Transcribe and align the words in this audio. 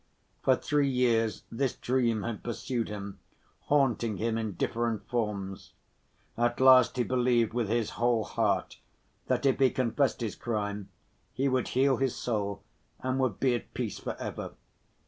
For 0.41 0.55
three 0.55 0.87
years 0.89 1.43
this 1.51 1.75
dream 1.75 2.23
had 2.23 2.41
pursued 2.41 2.89
him, 2.89 3.19
haunting 3.65 4.17
him 4.17 4.35
in 4.35 4.53
different 4.53 5.07
forms. 5.07 5.73
At 6.35 6.59
last 6.59 6.97
he 6.97 7.03
believed 7.03 7.53
with 7.53 7.69
his 7.69 7.91
whole 8.01 8.23
heart 8.23 8.79
that 9.27 9.45
if 9.45 9.59
he 9.59 9.69
confessed 9.69 10.21
his 10.21 10.33
crime, 10.35 10.89
he 11.33 11.47
would 11.47 11.67
heal 11.67 11.97
his 11.97 12.15
soul 12.15 12.63
and 13.01 13.19
would 13.19 13.39
be 13.39 13.53
at 13.53 13.75
peace 13.75 13.99
for 13.99 14.15
ever. 14.15 14.53